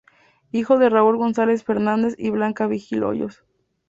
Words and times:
Hijo 0.51 0.79
de 0.79 0.89
Raúl 0.89 1.17
González 1.17 1.63
Fernández 1.63 2.15
y 2.17 2.31
Blanca 2.31 2.65
Vigil 2.65 3.03
Hoyos. 3.03 3.43